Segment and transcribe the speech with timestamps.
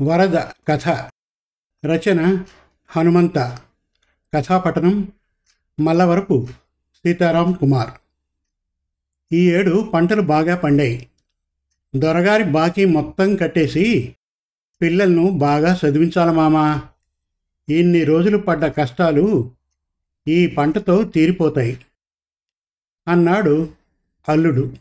[0.00, 0.36] వరద
[0.68, 0.88] కథ
[1.86, 2.44] రచన
[2.88, 3.38] హనుమంత.
[4.34, 5.12] కథాపఠనం
[5.80, 6.46] మల్లవరపు
[6.96, 7.90] సీతారాం కుమార్.
[9.32, 11.08] ఈ ఏడు పంటలు బాగా పండాయి.
[11.96, 14.16] దొరగారి బాకీ మొత్తం కట్టేసి
[14.82, 16.82] పిల్లలను బాగా చదివించాలి మామా.
[17.68, 19.50] ఇన్ని రోజులు పడ్డ కష్టాలు
[20.28, 21.84] ఈ పంటతో తీరిపోతాయి
[23.08, 23.72] అన్నాడు
[24.28, 24.74] అల్లుడు.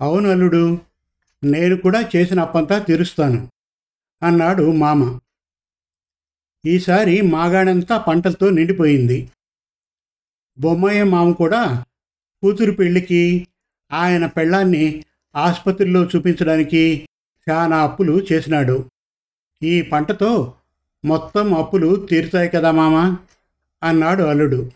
[0.00, 0.80] అవును అల్లుడు
[1.44, 3.48] నేను కూడా చేసిన అప్పంతా తీరుస్తాను.
[4.22, 5.18] అన్నాడు మామ.
[6.66, 9.30] ఈసారి మాగాడంతా పంటలతో నిండిపోయింది.
[10.58, 11.84] బొమ్మయ్య మామ కూడా
[12.42, 13.48] కూతురు పెళ్ళికి
[13.92, 15.04] ఆయన పెళ్ళాన్ని
[15.36, 17.08] ఆసుపత్రిలో చూపించడానికి
[17.50, 18.90] చాలా అప్పులు చేసినాడు.
[19.62, 20.54] ఈ పంటతో
[21.04, 23.16] మొత్తం అప్పులు తీరుతాయి కదా మామ?
[23.82, 24.70] అన్నాడు అల్లుడు.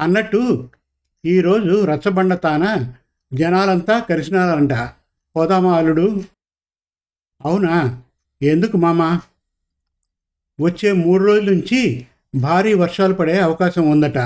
[0.00, 0.68] అన్నట్టు
[1.24, 2.94] ఈరోజు రచ్చబండ తాన
[3.34, 4.72] జనాలంతా కలిసినారంట
[5.36, 6.24] పోదామా అల్లుడు?
[7.44, 8.02] అవునా?
[8.42, 9.20] ఎందుకు మామా?
[10.60, 14.18] వచ్చే మూడు రోజుల నుంచి భారీ వర్షాలు పడే అవకాశం ఉందట.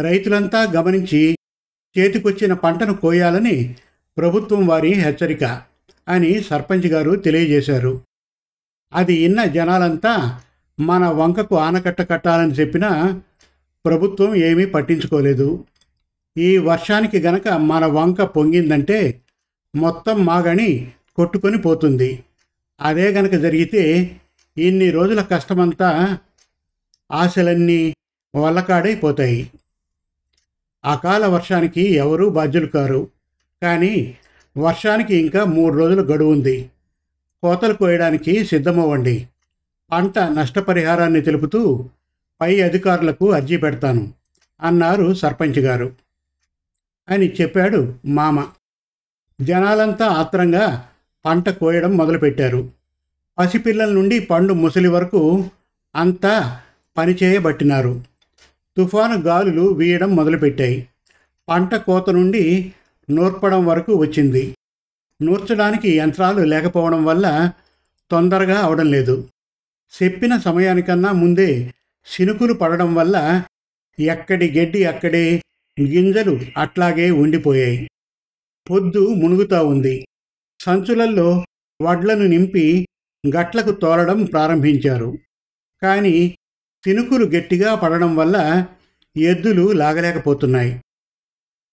[0.00, 1.36] రైతులంతా గమనించి
[1.98, 3.76] చేతికొచ్చిన పంటను కోయాలని
[4.16, 5.62] ప్రభుత్వం వారి హెచ్చరిక
[6.08, 8.00] అని సర్పంచ్ గారు తెలియజేశారు.
[8.92, 10.40] అది ఇన్న జనాలంతా
[10.80, 13.20] మన వంకకు ఆనకట్ట కట్టాలని చెప్పినా
[13.86, 15.64] ప్రభుత్వం ఏమీ పట్టించుకోలేదు.
[16.38, 19.22] ఈ వర్షానికి గనక మన వంక పొంగిందంటే
[19.76, 22.24] మొత్తం మాగణి కొట్టుకొని పోతుంది.
[22.80, 24.16] అదే గనక జరిగితే
[24.58, 26.18] ఇన్ని రోజుల కష్టమంతా
[27.12, 27.94] ఆశలన్నీ
[28.36, 29.50] వల్లకాడైపోతాయి
[30.84, 33.08] అకాల వర్షానికి ఎవరూ బాధ్యులు కారు.
[33.62, 34.16] కానీ
[34.58, 36.70] వర్షానికి ఇంకా మూడు రోజులు గడువు ఉంది
[37.42, 39.28] కోతలు కోయడానికి సిద్ధమవ్వండి.
[39.92, 41.88] పంట నష్టపరిహారాన్ని తెలుపుతూ
[42.40, 44.12] పై అధికారులకు అర్జీ పెడతాను
[44.62, 45.92] అన్నారు సర్పంచ్ గారు.
[47.08, 48.48] అని చెప్పాడు మామ.
[49.40, 50.88] జనాలంతా ఆత్రంగా
[51.24, 52.70] పంట కోయడం మొదలుపెట్టారు.
[53.38, 55.50] పసిపిల్లల నుండి పండు ముసలి వరకు
[55.96, 56.60] అంతా
[56.96, 58.04] పనిచేయబట్టినారు
[58.76, 60.88] తుఫాను గాలులు వీయడం మొదలుపెట్టాయి.
[61.48, 62.72] పంట కోత నుండి
[63.10, 64.54] నూర్పడం వరకు వచ్చింది.
[65.22, 67.52] నూర్చడానికి యంత్రాలు లేకపోవడం వల్ల
[68.10, 69.28] తొందరగా అవడం లేదు.
[70.02, 71.74] చెప్పిన సమయానికన్నా ముందే
[72.06, 73.42] సినుకులు పడడం వల్ల
[74.00, 75.42] ఎక్కడి గడ్డి అక్కడే
[75.80, 77.90] గింజలు అట్లాగే ఉండిపోయాయి.
[78.70, 80.06] పొద్దు మునుగుతా ఉంది.
[80.62, 81.44] సంచులల్లో
[81.82, 82.88] వడ్లను నింపి
[83.36, 85.18] గట్లకు తోలడం ప్రారంభించారు.
[85.82, 86.38] కానీ
[86.84, 88.66] తినుకులు గట్టిగా పడడం వల్ల
[89.16, 90.80] ఎద్దులు లాగలేకపోతున్నాయి.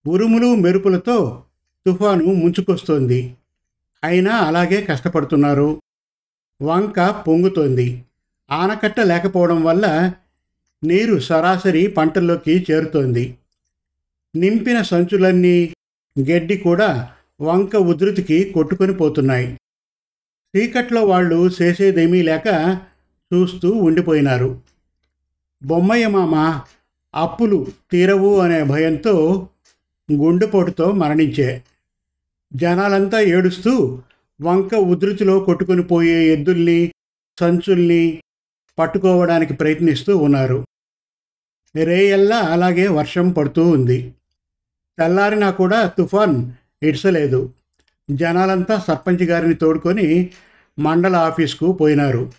[0.08, 1.44] ఉరుములు మెరుపులతో
[1.86, 3.36] తుఫాను ముంచుకొస్తోంది.
[4.04, 5.82] అయినా అలాగే కష్టపడుతున్నారు.
[6.62, 8.04] వంక పొంగుతోంది.
[8.52, 10.14] ఆనకట్ట లేకపోవడం వల్ల
[10.84, 13.38] నీరు సరాసరి పంటల్లోకి చేరుతోంది.
[14.36, 15.74] నింపిన సంచులన్నీ
[16.20, 17.12] గడ్డి కూడా
[17.42, 19.58] వంక ఉధృతికి కొట్టుకొని పోతున్నాయి.
[20.56, 22.80] చీకట్లో వాళ్ళు చేసేదేమీ లేక
[23.34, 24.62] చూస్తూ ఉండిపోయినారు.
[25.64, 26.62] బొమ్మయ్య మామ
[27.16, 29.48] అప్పులు తీరవు అనే భయంతో
[30.12, 31.64] గుండెపోటుతో మరణించే.
[32.56, 34.02] జనాలంతా ఏడుస్తూ
[34.42, 36.92] వంక ఉధృతిలో కొట్టుకుని పోయే ఎద్దుల్ని
[37.40, 38.22] సంచుల్ని
[38.80, 40.66] పట్టుకోవడానికి ప్రయత్నిస్తూ ఉన్నారు.
[41.76, 44.14] రేయల్లా అలాగే వర్షం పడుతూ ఉంది.
[44.98, 46.52] తెల్లారినా కూడా తుఫాన్
[46.84, 47.54] ఇడ్సలేదు
[48.12, 50.32] జనాలంతా సర్పంచ్ గారిని తోడుకొని
[50.80, 52.32] మండల ఆఫీస్కు పోయినారు.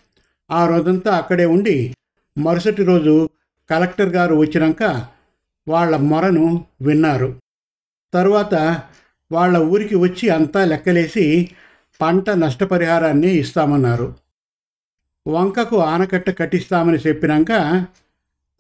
[0.51, 1.95] ఆ రోజంతా అక్కడే ఉండి
[2.39, 3.29] మరుసటి రోజు
[3.71, 4.83] కలెక్టర్ గారు వచ్చినాక
[5.69, 7.41] వాళ్ళ మొరను విన్నారు.
[8.15, 8.55] తరువాత
[9.33, 11.51] వాళ్ళ ఊరికి వచ్చి అంతా లెక్కలేసి
[12.01, 14.15] పంట నష్టపరిహారాన్ని ఇస్తామన్నారు.
[15.27, 17.87] వంకకు ఆనకట్ట కట్టిస్తామని చెప్పినాక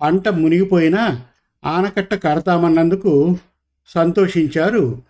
[0.00, 1.22] పంట మునిగిపోయినా
[1.64, 3.38] ఆనకట్ట కడతామన్నందుకు
[3.88, 5.09] సంతోషించారు